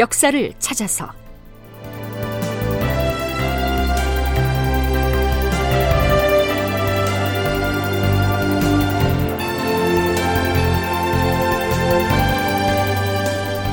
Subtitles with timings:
[0.00, 1.12] 역사를 찾아서.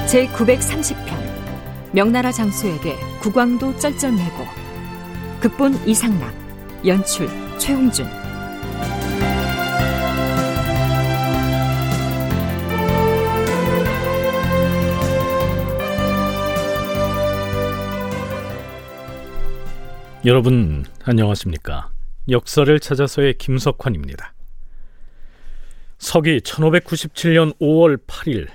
[0.06, 4.44] 제 930편 명나라 장수에게 국왕도 쩔쩔매고.
[5.40, 6.34] 극본 이상락
[6.86, 8.06] 연출 최홍준
[20.28, 21.90] 여러분 안녕하십니까?
[22.30, 24.34] 역사를 찾아서의 김석환입니다.
[26.00, 28.50] 서기 1597년 5월 8일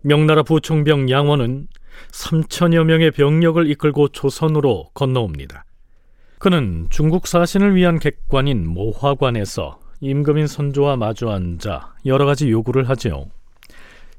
[0.00, 1.68] 명나라 부총병 양원은
[2.10, 5.64] 3천여 명의 병력을 이끌고 조선으로 건너옵니다.
[6.40, 13.26] 그는 중국 사신을 위한 객관인 모화관에서 임금인 선조와 마주 앉아 여러 가지 요구를 하지요.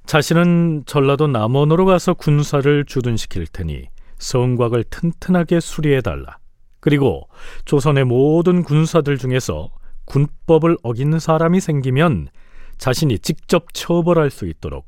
[0.06, 6.38] 자신은 전라도 남원으로 가서 군사를 주둔시킬 테니 성곽을 튼튼하게 수리해달라.
[6.80, 7.28] 그리고
[7.66, 9.70] 조선의 모든 군사들 중에서
[10.06, 12.30] 군법을 어기는 사람이 생기면
[12.78, 14.88] 자신이 직접 처벌할 수 있도록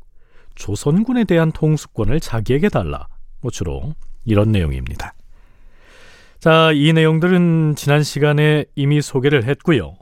[0.55, 3.07] 조선군에 대한 통수권을 자기에게 달라.
[3.41, 5.13] 뭐 주로 이런 내용입니다.
[6.39, 9.95] 자, 이 내용들은 지난 시간에 이미 소개를 했고요.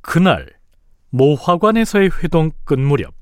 [0.00, 0.48] 그날
[1.10, 3.14] 모 화관에서의 회동 끝 무렵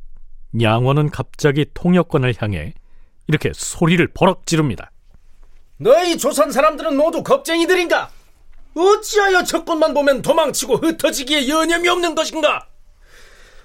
[0.60, 2.74] 양원은 갑자기 통역관을 향해
[3.26, 4.90] 이렇게 소리를 버럭 지릅니다.
[5.82, 8.10] 너희 조선 사람들은 모두 겁쟁이들인가?
[8.74, 12.68] 어찌하여 적군만 보면 도망치고 흩어지기에 여념이 없는 것인가?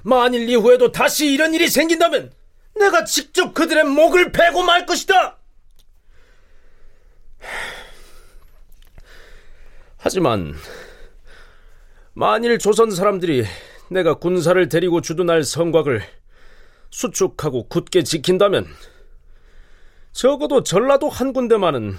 [0.01, 2.31] 만일 이후에도 다시 이런 일이 생긴다면
[2.79, 5.37] 내가 직접 그들의 목을 베고 말 것이다!
[9.97, 10.55] 하지만
[12.13, 13.45] 만일 조선 사람들이
[13.89, 16.01] 내가 군사를 데리고 주둔할 성곽을
[16.91, 18.67] 수축하고 굳게 지킨다면
[20.15, 21.97] 적어도 전라도 한 군데만은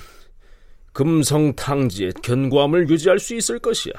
[0.95, 3.93] 금성탕지의 견고함을 유지할 수 있을 것이야.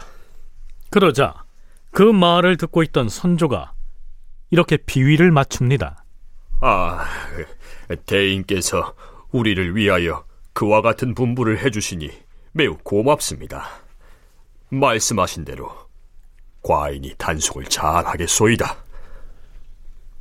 [0.90, 1.46] 그러자
[1.92, 3.74] 그 말을 듣고 있던 선조가
[4.50, 6.04] 이렇게 비위를 맞춥니다.
[6.62, 7.06] 아,
[8.08, 8.96] 대인께서
[9.32, 12.10] 우리를 위하여 그와 같은 분부를 해주시니
[12.54, 13.70] 매우 고맙습니다.
[14.70, 15.72] 말씀하신 대로
[16.64, 18.87] 과인이 단속을 잘 하겠소이다.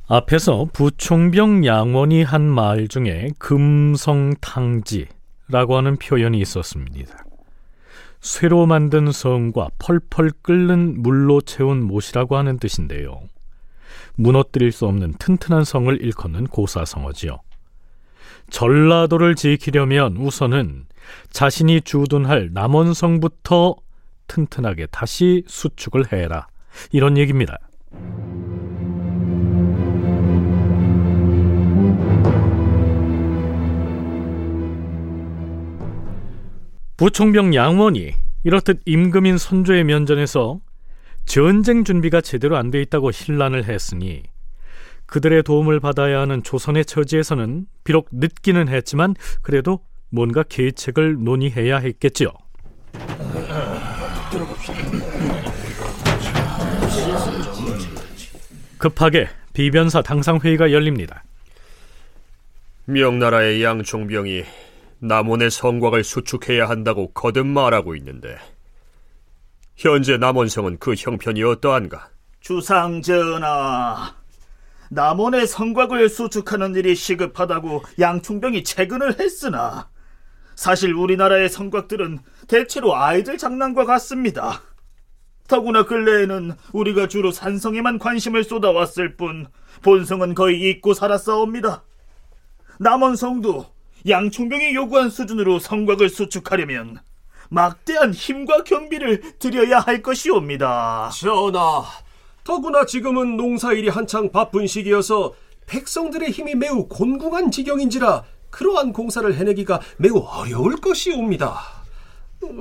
[0.09, 5.07] 앞에서 부총병 양원이 한 말 중에 금성탕지라고
[5.75, 7.25] 하는 표현이 있었습니다.
[8.21, 13.19] 쇠로 만든 성과 펄펄 끓는 물로 채운 못이라고 하는 뜻인데요.
[14.15, 17.39] 무너뜨릴 수 없는 튼튼한 성을 일컫는 고사성어지요.
[18.49, 20.85] 전라도를 지키려면 우선은
[21.31, 23.75] 자신이 주둔할 남원성부터
[24.27, 26.47] 튼튼하게 다시 수축을 해라.
[26.91, 27.57] 이런 얘기입니다.
[36.97, 38.13] 부총병 양원이
[38.43, 40.59] 이렇듯 임금인 선조의 면전에서
[41.25, 44.23] 전쟁 준비가 제대로 안 돼 있다고 신란을 했으니
[45.05, 52.29] 그들의 도움을 받아야 하는 조선의 처지에서는 비록 늦기는 했지만 그래도 뭔가 계책을 논의해야 했겠지요.
[58.77, 61.23] 급하게 비변사 당상 회의가 열립니다.
[62.85, 64.43] 명나라의 양총병이
[64.99, 68.37] 남원의 성곽을 수축해야 한다고 거듭 말하고 있는데
[69.75, 72.09] 현재 남원성은 그 형편이 어떠한가?
[72.39, 74.15] 주상 전하,
[74.89, 79.89] 남원의 성곽을 수축하는 일이 시급하다고 양충병이 채근을 했으나
[80.55, 84.63] 사실 우리나라의 성곽들은 대체로 아이들 장난과 같습니다.
[85.47, 89.47] 더구나 근래에는 우리가 주로 산성에만 관심을 쏟아왔을 뿐
[89.83, 91.83] 본성은 거의 잊고 살았사옵니다.
[92.79, 93.76] 남원성도
[94.07, 96.99] 양충병이 요구한 수준으로 성곽을 수축하려면
[97.49, 101.11] 막대한 힘과 경비를 들여야 할 것이옵니다.
[101.13, 101.83] 전하,
[102.43, 105.33] 더구나 지금은 농사일이 한창 바쁜 시기여서
[105.65, 111.59] 백성들의 힘이 매우 곤궁한 지경인지라 그러한 공사를 해내기가 매우 어려울 것이옵니다.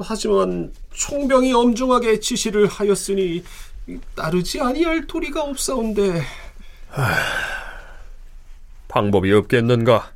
[0.02, 3.44] 하지만 총병이 엄중하게 지시를 하였으니
[4.14, 6.22] 따르지 아니할 도리가 없사온데
[8.88, 10.15] 방법이 없겠는가?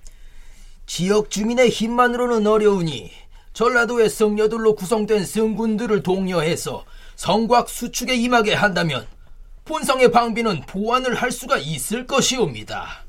[0.92, 3.12] 지역 주민의 힘만으로는 어려우니
[3.52, 6.84] 전라도의 성녀들로 구성된 성군들을 독려해서
[7.14, 9.06] 성곽 수축에 임하게 한다면
[9.66, 13.04] 본성의 방비는 보완을 할 수가 있을 것이옵니다.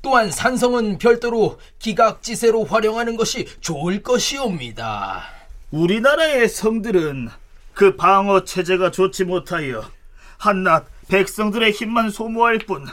[0.00, 5.24] 또한 산성은 별도로 기각지세로 활용하는 것이 좋을 것이옵니다.
[5.70, 7.28] 우리나라의 성들은
[7.74, 9.84] 그 방어 체제가 좋지 못하여
[10.38, 12.86] 한낱 백성들의 힘만 소모할 뿐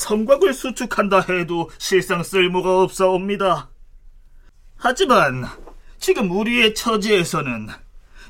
[0.00, 3.68] 성곽을 수축한다 해도 실상 쓸모가 없사옵니다.
[4.76, 5.44] 하지만
[5.98, 7.68] 지금 우리의 처지에서는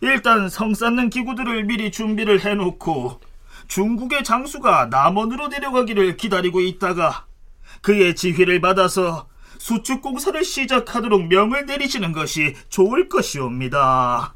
[0.02, 3.20] 일단 성 쌓는 기구들을 미리 준비를 해놓고
[3.68, 7.26] 중국의 장수가 남원으로 내려가기를 기다리고 있다가
[7.82, 9.28] 그의 지휘를 받아서
[9.58, 14.34] 수축 공사를 시작하도록 명을 내리시는 것이 좋을 것이옵니다.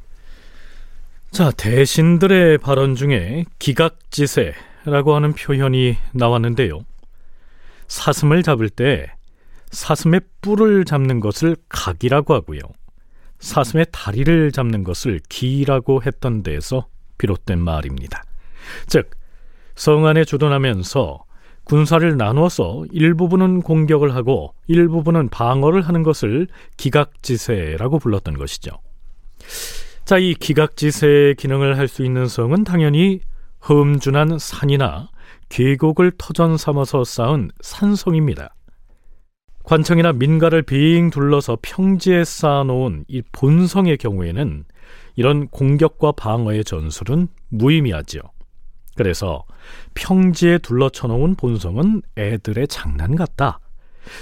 [1.33, 6.85] 자, 대신들의 발언 중에 기각지세라고 하는 표현이 나왔는데요.
[7.89, 9.11] 사슴을 잡을 때
[9.71, 12.61] 사슴의 뿔을 잡는 것을 각이라고 하고요.
[13.41, 16.87] 사슴의 다리를 잡는 것을 기라고 했던 데에서
[17.19, 18.23] 비롯된 말입니다.
[18.87, 19.11] 즉,
[19.75, 21.25] 성 안에 주둔하면서
[21.65, 26.47] 군사를 나누어서 일부분은 공격을 하고 일부분은 방어를 하는 것을
[26.77, 28.71] 기각지세라고 불렀던 것이죠.
[30.05, 33.21] 자, 이 기각지세의 기능을 할 수 있는 성은 당연히
[33.69, 35.09] 험준한 산이나
[35.55, 38.53] 계곡을 터전 삼아서 쌓은 산성입니다.
[39.62, 44.65] 관청이나 민가를 빙 둘러서 평지에 쌓아놓은 이 본성의 경우에는
[45.15, 48.21] 이런 공격과 방어의 전술은 무의미하지요.
[48.97, 49.45] 그래서
[49.95, 53.61] 평지에 둘러쳐놓은 본성은 애들의 장난 같다.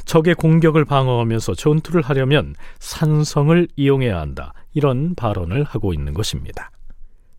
[0.05, 4.53] 적의 공격을 방어하면서 전투를 하려면 산성을 이용해야 한다.
[4.75, 6.71] 이런 발언을 하고 있는 것입니다.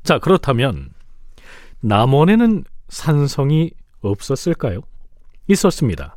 [0.01, 0.89] 자, 그렇다면
[1.81, 3.71] 남원에는 산성이
[4.09, 4.81] 없었을까요?
[5.47, 6.15] 있었습니다.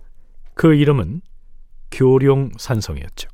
[0.54, 1.22] 그 이름은
[1.90, 3.28] 교룡산성이었죠.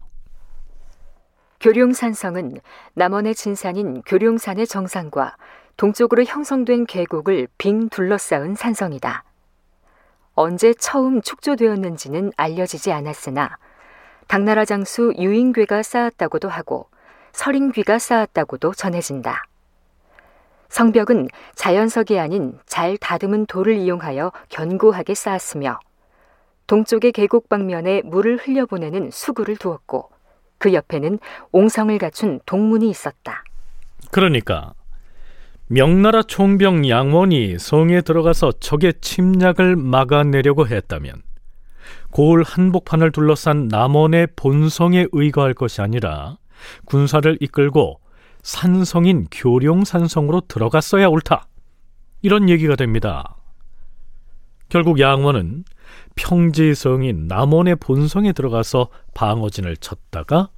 [1.61, 2.59] 교룡산성은
[2.95, 5.37] 남원의 진산인 교룡산의 정상과
[5.77, 9.25] 동쪽으로 형성된 계곡을 빙 둘러싸은 산성이다.
[10.35, 13.59] 언제 처음 축조되었는지는 알려지지 않았으나
[14.27, 16.89] 당나라 장수 유인괴가 쌓았다고도 하고
[17.33, 19.45] 서린귀가 쌓았다고도 전해진다.
[20.73, 25.79] 성벽은 자연석이 아닌 잘 다듬은 돌을 이용하여 견고하게 쌓았으며
[26.67, 30.09] 동쪽의 계곡 방면에 물을 흘려보내는 수구를 두었고
[30.57, 31.19] 그 옆에는
[31.53, 33.45] 옹성을 갖춘 동문이 있었다.
[34.11, 34.73] 그러니까
[35.67, 41.21] 명나라 총병 양원이 성에 들어가서 적의 침략을 막아내려고 했다면
[42.13, 46.39] 고을 한복판을 둘러싼 남원의 본성에 의거할 것이 아니라
[46.87, 48.01] 군사를 이끌고
[48.43, 51.47] 산성인 교룡산성으로 들어갔어야 옳다.
[52.23, 53.37] 이런 얘기가 됩니다.
[54.69, 55.65] 결국 양원은
[56.15, 60.51] 평지성인 남원의 본성에 들어가서 방어진을 쳤다가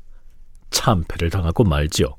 [0.71, 2.17] 참패를 당하고 말지요.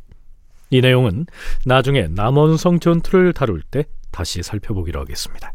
[0.69, 1.25] 이 내용은
[1.65, 5.53] 나중에 남원성 전투를 다룰 때 다시 살펴보기로 하겠습니다.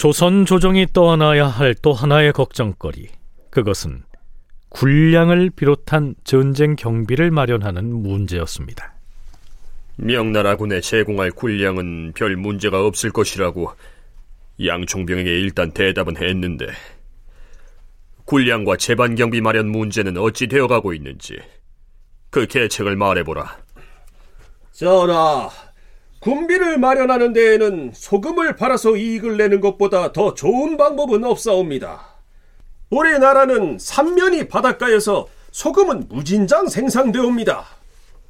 [0.00, 3.08] 조선 조정이 떠안아야 할 또 하나의 걱정거리.
[3.50, 4.02] 그것은
[4.70, 8.94] 군량을 비롯한 전쟁 경비를 마련하는 문제였습니다.
[9.96, 13.72] 명나라군에 제공할 군량은 별 문제가 없을 것이라고
[14.64, 16.68] 양총병에게 일단 대답은 했는데
[18.24, 21.36] 군량과 재반 경비 마련 문제는 어찌 되어가고 있는지
[22.30, 23.58] 그 계책을 말해보라.
[24.72, 25.50] 전하,
[26.20, 32.10] 군비를 마련하는 데에는 소금을 팔아서 이익을 내는 것보다 더 좋은 방법은 없사옵니다.
[32.90, 37.64] 우리나라는 삼면이 바닷가여서 소금은 무진장 생산되옵니다.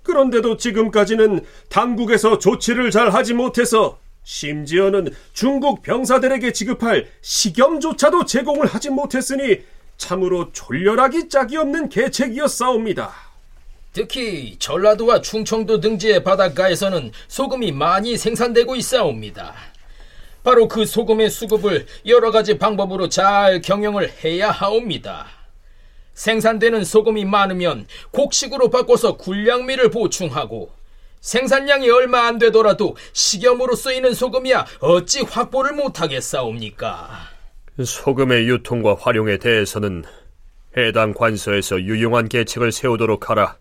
[0.05, 9.63] 그런데도 지금까지는 당국에서 조치를 잘 하지 못해서 심지어는 중국 병사들에게 지급할 식염조차도 제공을 하지 못했으니
[9.97, 13.30] 참으로 졸렬하기 짝이 없는 계책이었사옵니다.
[13.93, 19.55] 특히 전라도와 충청도 등지의 바닷가에서는 소금이 많이 생산되고 있사옵니다.
[20.43, 25.27] 바로 그 소금의 수급을 여러 가지 방법으로 잘 경영을 해야 하옵니다.
[26.15, 30.71] 생산되는 소금이 많으면 곡식으로 바꿔서 군량미를 보충하고
[31.21, 37.11] 생산량이 얼마 안 되더라도 식염으로 쓰이는 소금이야 어찌 확보를 못하겠사옵니까?
[37.83, 40.05] 소금의 유통과 활용에 대해서는
[40.77, 43.60] 해당 관서에서 유용한 계책을 세우도록 하라.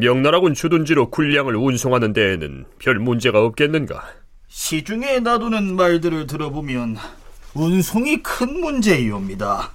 [0.00, 4.04] 명나라군 주둔지로 군량을 운송하는 데에는 별 문제가 없겠는가?
[4.48, 6.98] 시중에 놔두는 말들을 들어보면
[7.54, 9.70] 운송이 큰 문제이옵니다.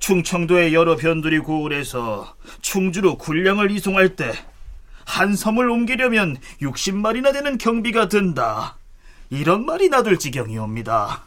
[0.00, 4.32] 충청도의 여러 변두리 고을에서 충주로 군량을 이송할 때
[5.04, 8.76] 한 섬을 옮기려면 60마리나 되는 경비가 든다.
[9.30, 11.22] 이런 말이 나둘 지경이옵니다.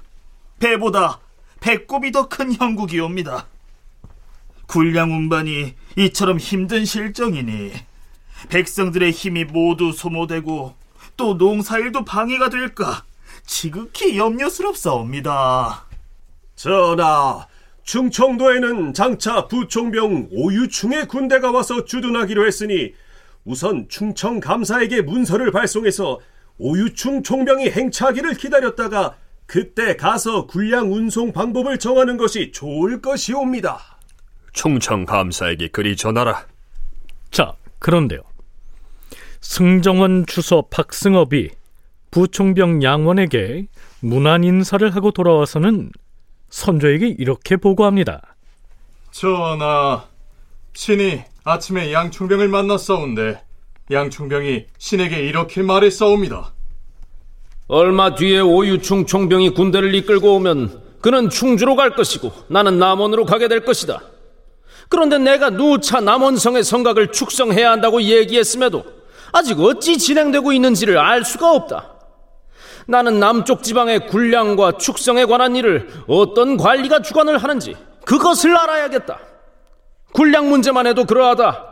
[0.60, 1.20] 배보다
[1.62, 3.48] 배꼽이 더 큰 형국이옵니다.
[4.68, 7.72] 군량 운반이 이처럼 힘든 실정이니
[8.50, 10.76] 백성들의 힘이 모두 소모되고
[11.18, 13.04] 또 농사일도 방해가 될까
[13.46, 15.86] 지극히 염려스럽사옵니다.
[16.56, 17.48] 전하,
[17.84, 22.94] 충청도에는 장차 부총병 오유충의 군대가 와서 주둔하기로 했으니
[23.44, 26.20] 우선 충청 감사에게 문서를 발송해서
[26.58, 29.16] 오유충 총병이 행차하기를 기다렸다가
[29.48, 33.80] 그때 가서 군량 운송 방법을 정하는 것이 좋을 것이옵니다.
[34.54, 36.46] 충청 감사에게 그리 전하라.
[37.32, 38.22] 자, 그런데요.
[39.42, 41.50] 승정원 주서 박승업이
[42.12, 43.68] 부총병 양원에게
[44.02, 45.92] 문안 인사를 하고 돌아와서는
[46.50, 48.36] 선조에게 이렇게 보고합니다.
[49.12, 50.06] 전하,
[50.74, 53.42] 신이 아침에 양충병을 만났사온데
[53.90, 56.54] 양충병이 신에게 이렇게 말했사옵니다.
[57.68, 63.66] 얼마 뒤에 오유충 총병이 군대를 이끌고 오면 그는 충주로 갈 것이고 나는 남원으로 가게 될
[63.66, 64.02] 것이다.
[64.90, 69.01] 그런데 내가 누차 남원성의 성곽을 축성해야 한다고 얘기했음에도
[69.32, 71.92] 아직 어찌 진행되고 있는지를 알 수가 없다.
[72.88, 79.20] 나는 남쪽 지방의 군량과 축성에 관한 일을 어떤 관리가 주관을 하는지 그것을 알아야겠다.
[80.14, 81.68] 군량 문제만 해도 그러하다.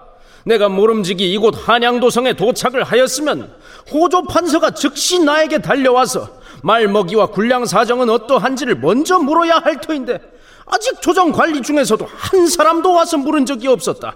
[0.45, 3.53] 내가 모름지기 이곳 한양도성에 도착을 하였으면
[3.91, 10.19] 호조 판서가 즉시 나에게 달려와서 말먹이와 군량 사정은 어떠한지를 먼저 물어야 할 터인데
[10.65, 14.15] 아직 조정 관리 중에서도 한 사람도 와서 물은 적이 없었다.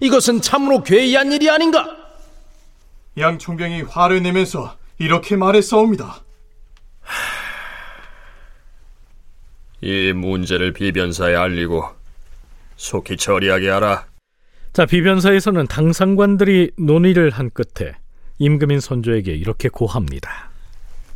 [0.00, 2.03] 이것은 참으로 괴이한 일이 아닌가?
[3.18, 6.22] 양 총병이 화를 내면서 이렇게 말했사옵니다.
[9.80, 11.84] 이 문제를 비변사에 알리고
[12.76, 14.06] 속히 처리하게 하라.
[14.72, 17.92] 자, 비변사에서는 당상관들이 논의를 한 끝에
[18.38, 20.50] 임금인 선조에게 이렇게 고합니다.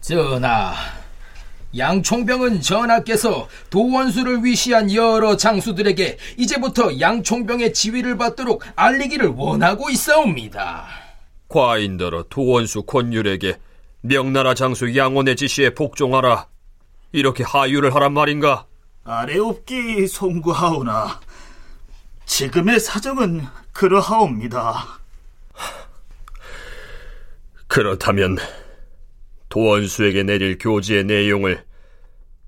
[0.00, 0.74] 전하,
[1.76, 11.07] 양총병은 전하께서 도원수를 위시한 여러 장수들에게 이제부터 양총병의 지위를 받도록 알리기를 원하고 있사옵니다.
[11.48, 13.58] 과인더러 도원수 권율에게
[14.02, 16.46] 명나라 장수 양원의 지시에 복종하라.
[17.12, 18.66] 이렇게 하유를 하란 말인가?
[19.04, 21.20] 아래옵기 송구하오나
[22.26, 25.00] 지금의 사정은 그러하옵니다.
[27.66, 28.36] 그렇다면
[29.48, 31.64] 도원수에게 내릴 교지의 내용을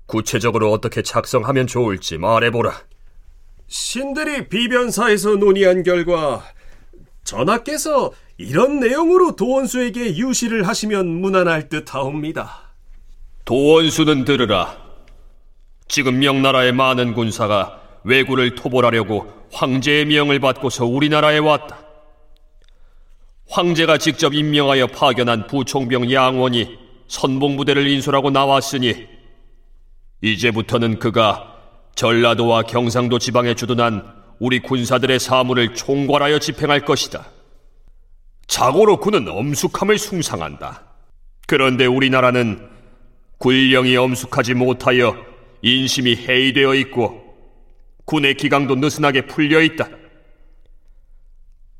[0.05, 2.73] 구체적으로 어떻게 작성하면 좋을지 말해보라.
[3.67, 6.43] 신들이 비변사에서 논의한 결과
[7.23, 12.71] 전하께서 이런 내용으로 도원수에게 유시를 하시면 무난할 듯하옵니다.
[13.45, 14.77] 도원수는 들으라.
[15.87, 21.79] 지금 명나라의 많은 군사가 왜구를 토벌하려고 황제의 명을 받고서 우리나라에 왔다.
[23.49, 26.77] 황제가 직접 임명하여 파견한 부총병 양원이
[27.09, 29.07] 선봉부대를 인솔하고 나왔으니
[30.21, 31.57] 이제부터는 그가
[31.95, 37.25] 전라도와 경상도 지방에 주둔한 우리 군사들의 사물을 총괄하여 집행할 것이다.
[38.51, 40.83] 자고로 그는 엄숙함을 숭상한다.
[41.47, 42.67] 그런데 우리나라는
[43.37, 45.15] 군령이 엄숙하지 못하여
[45.61, 47.33] 인심이 해이되어 있고
[48.03, 49.87] 군의 기강도 느슨하게 풀려 있다.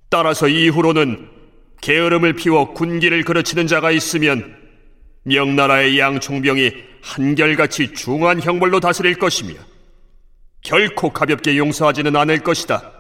[0.08, 1.30] 따라서 이후로는
[1.82, 4.56] 게으름을 피워 군기를 그르치는 자가 있으면
[5.24, 9.56] 명나라의 양총병이 한결같이 중한 형벌로 다스릴 것이며
[10.62, 12.94] 결코 가볍게 용서하지는 않을 것이다.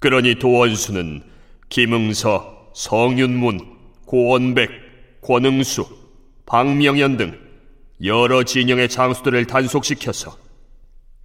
[0.00, 1.35] 그러니 도원수는
[1.68, 3.60] 김응서, 성윤문,
[4.06, 5.86] 고원백, 권응수,
[6.46, 7.38] 박명연 등
[8.04, 10.36] 여러 진영의 장수들을 단속시켜서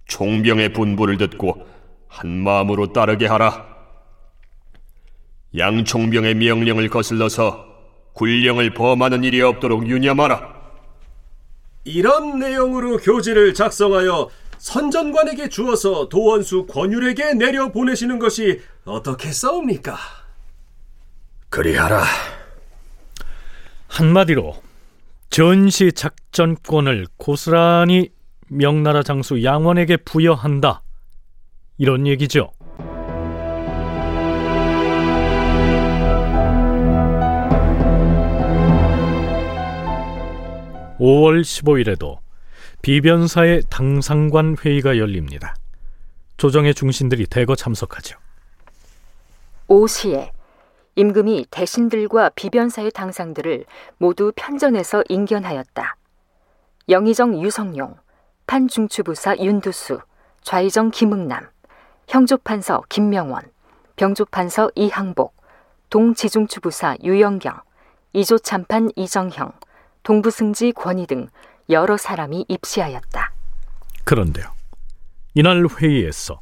[0.06, 1.66] 총병의 분부를 듣고
[2.08, 3.66] 한 마음으로 따르게 하라.
[5.56, 7.66] 양총병의 명령을 거슬러서
[8.14, 10.62] 군령을 범하는 일이 없도록 유념하라.
[11.84, 19.96] 이런 내용으로 교지를 작성하여 선전관에게 주어서 도원수 권율에게 내려 보내시는 것이 어떻게 싸웁니까?
[21.52, 22.02] 그리하라.
[23.86, 24.62] 한마디로
[25.28, 28.08] 전시 작전권을 고스란히
[28.48, 30.82] 명나라 장수 양원에게 부여한다.
[31.76, 32.52] 이런 얘기죠.
[40.98, 42.20] (5월 15일에도)
[42.80, 45.54] 비변사의 당상관 회의가 열립니다.
[46.38, 48.16] 조정의 중신들이 대거 참석하죠.
[49.68, 50.32] 오시에
[50.94, 53.64] 임금이 대신들과 비변사의 당상들을
[53.98, 55.96] 모두 편전해서 인견하였다.
[56.88, 57.96] 영의정 유성용,
[58.46, 60.00] 판중추부사 윤두수,
[60.42, 61.48] 좌의정 김응남,
[62.08, 63.42] 형조판서 김명원,
[63.96, 65.34] 병조판서 이항복,
[65.88, 67.54] 동지중추부사 유영경,
[68.12, 69.52] 이조참판 이정형,
[70.02, 71.28] 동부승지 권희 등
[71.70, 73.32] 여러 사람이 입시하였다.
[74.04, 74.46] 그런데요.
[75.34, 76.40] 이날 회의에서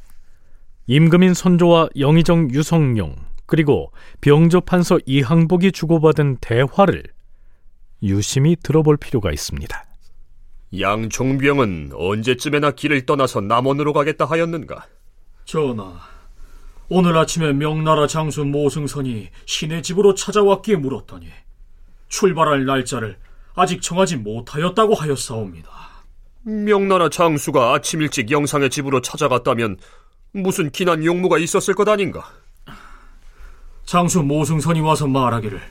[0.87, 3.15] 임금인 선조와 영의정 유성용
[3.51, 3.91] 그리고
[4.21, 7.03] 병조판서 이항복이 주고받은 대화를
[8.01, 9.83] 유심히 들어볼 필요가 있습니다.
[10.79, 14.87] 양종병은 언제쯤에나 길을 떠나서 남원으로 가겠다 하였는가?
[15.43, 15.99] 전하,
[16.87, 21.27] 오늘 아침에 명나라 장수 모승선이 신의 집으로 찾아왔기에 물었더니
[22.07, 23.17] 출발할 날짜를
[23.53, 25.69] 아직 정하지 못하였다고 하였사옵니다.
[26.43, 29.75] 명나라 장수가 아침 일찍 영상의 집으로 찾아갔다면
[30.31, 32.31] 무슨 기난 용무가 있었을 것 아닌가?
[33.91, 35.61] 장수 모승선이 와서 말하기를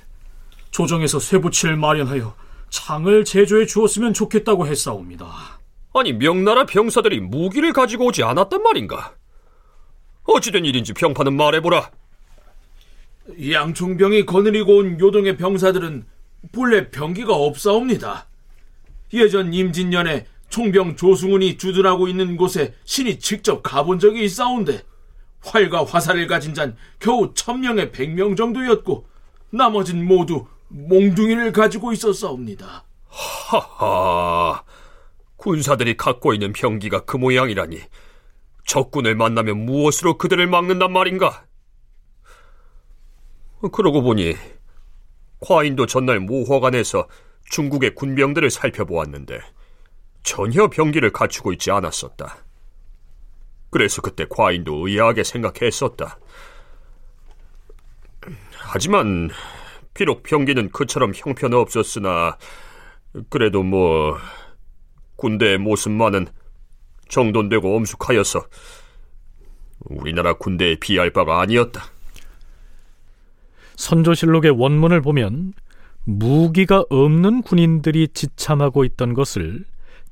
[0.72, 2.34] 조정에서 쇠붙이를 마련하여
[2.68, 5.26] 창을 제조해 주었으면 좋겠다고 했사옵니다.
[5.94, 9.14] 아니 명나라 병사들이 무기를 가지고 오지 않았단 말인가?
[10.24, 11.90] 어찌된 일인지 평판은 말해보라.
[13.52, 16.04] 양총병이 거느리고 온 요동의 병사들은
[16.52, 18.26] 본래 병기가 없사옵니다.
[19.14, 24.82] 예전 임진년에 총병 조승훈이 주둔하고 있는 곳에 신이 직접 가본 적이 있사온데
[25.42, 29.06] 활과 화살을 가진 잔 겨우 천명에 백명 정도였고
[29.50, 32.84] 나머진 모두 몽둥이를 가지고 있었사옵니다.
[33.08, 34.62] 하하,
[35.36, 37.80] 군사들이 갖고 있는 병기가 그 모양이라니
[38.66, 41.44] 적군을 만나면 무엇으로 그들을 막는단 말인가?
[43.72, 44.36] 그러고 보니
[45.40, 47.08] 과인도 전날 모화관에서
[47.50, 49.40] 중국의 군병들을 살펴보았는데
[50.22, 52.36] 전혀 병기를 갖추고 있지 않았었다.
[53.70, 56.18] 그래서 그때 과인도 의아하게 생각했었다.
[58.56, 59.30] 하지만
[59.94, 62.36] 비록 병기는 그처럼 형편없었으나
[63.28, 64.16] 그래도 뭐
[65.16, 66.28] 군대의 모습만은
[67.08, 68.44] 정돈되고 엄숙하여서
[69.80, 71.82] 우리나라 군대에 비할 바가 아니었다.
[73.76, 75.54] 선조실록의 원문을 보면
[76.04, 79.64] 무기가 없는 군인들이 지참하고 있던 것을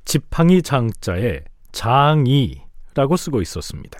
[0.05, 2.68] 지팡이 장자에 장이
[2.99, 3.97] 라고 쓰고 있었습니다.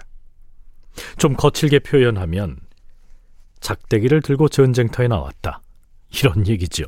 [1.16, 2.58] 좀 거칠게 표현하면
[3.60, 5.62] 작대기를 들고 전쟁터에 나왔다.
[6.18, 6.84] 이런 얘기죠.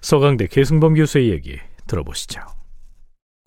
[0.00, 2.40] 서강대 계승범 교수의 얘기 들어보시죠.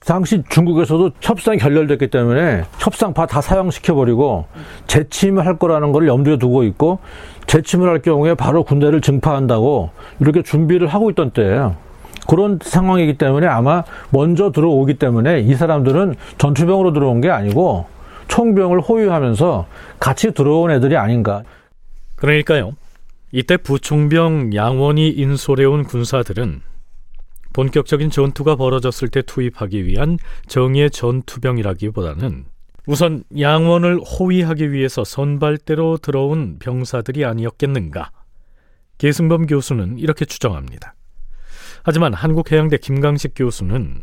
[0.05, 4.47] 당시 중국에서도 협상이 결렬됐기 때문에 협상파 다 사형시켜버리고
[4.87, 6.99] 재침을 할 거라는 걸 염두에 두고 있고
[7.47, 11.77] 재침을 할 경우에 바로 군대를 증파한다고 이렇게 준비를 하고 있던 때예요.
[12.27, 17.87] 그런 상황이기 때문에 아마 먼저 들어오기 때문에 이 사람들은 전투병으로 들어온 게 아니고
[18.27, 19.67] 총병을 호위하면서
[19.99, 21.43] 같이 들어온 애들이 아닌가.
[22.15, 22.73] 그러니까요.
[23.31, 26.61] 이때 부총병 양원이 인솔해온 군사들은
[27.53, 32.45] 본격적인 전투가 벌어졌을 때 투입하기 위한 정예 전투병이라기보다는
[32.87, 38.11] 우선 양원을 호위하기 위해서 선발대로 들어온 병사들이 아니었겠는가.
[38.97, 40.93] 계승범 교수는 이렇게 추정합니다.
[41.87, 44.01] 하지만 한국해양대 김강식 교수는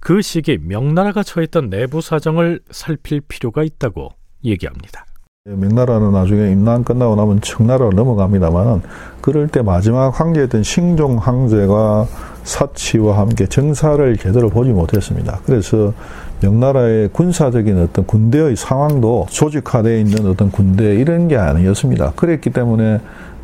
[0.00, 4.08] 그 시기 명나라가 처했던 내부 사정을 살필 필요가 있다고
[4.44, 5.06] 얘기합니다.
[5.44, 8.82] 명나라는 나중에 임난 끝나고 나면 청나라로 넘어갑니다만
[9.20, 12.08] 그럴 때 마지막 황제였던 신종 황제가
[12.42, 15.38] 사치와 함께 정사를 제대로 보지 못했습니다.
[15.46, 15.94] 그래서
[16.42, 22.14] 명나라의 군사적인 어떤 군대의 상황도 조직화되어 있는 어떤 군대 이런 게 아니었습니다.
[22.16, 23.00] 그랬기 때문에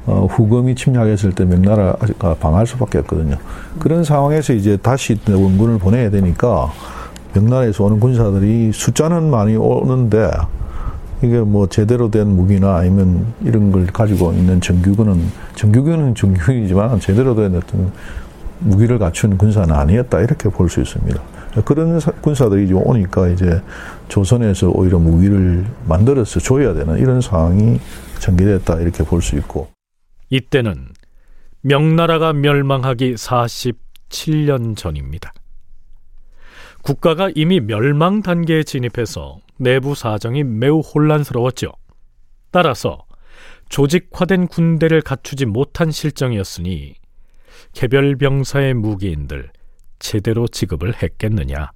[0.08, 3.36] 어, 후금이 침략했을 때 명나라가 방할 수밖에 없거든요.
[3.78, 6.72] 그런 상황에서 이제 다시 원군을 보내야 되니까
[7.34, 10.30] 명나라에서 오는 군사들이 숫자는 많이 오는데
[11.20, 15.20] 이게 뭐 제대로 된 무기나 아니면 이런 걸 가지고 있는 정규군은
[15.54, 17.92] 정규군은 정규군이지만 제대로 된 어떤
[18.60, 21.20] 무기를 갖춘 군사는 아니었다 이렇게 볼 수 있습니다.
[21.66, 23.60] 그런 군사들이 오니까 이제
[24.08, 27.78] 조선에서 오히려 무기를 만들어서 줘야 되는 이런 상황이
[28.20, 29.77] 전개됐다 이렇게 볼 수 있고
[30.30, 30.92] 이때는
[31.60, 35.32] 명나라가 멸망하기 47년 전입니다.
[36.82, 41.72] 국가가 이미 멸망 단계에 진입해서 내부 사정이 매우 혼란스러웠죠.
[42.50, 43.04] 따라서
[43.68, 46.94] 조직화된 군대를 갖추지 못한 실정이었으니
[47.72, 49.50] 개별 병사의 무기인들
[49.98, 51.72] 제대로 지급을 했겠느냐.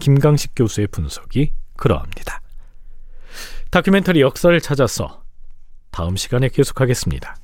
[0.00, 2.40] 김강식 교수의 분석이 그러합니다.
[3.70, 5.24] 다큐멘터리 역사를 찾아서
[5.90, 7.36] 다음 시간에 계속하겠습니다.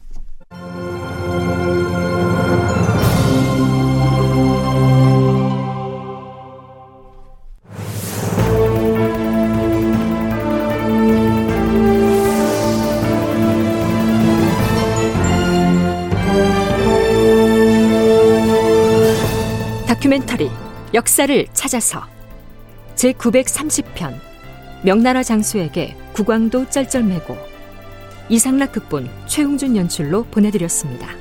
[19.87, 20.51] 다큐멘터리
[20.95, 22.03] 역사를 찾아서
[22.95, 24.15] 제 930편
[24.83, 27.50] 명나라 장수에게 국왕도 쩔쩔매고
[28.31, 31.20] 이상락 극본 최웅준 연출로 보내드렸습니다.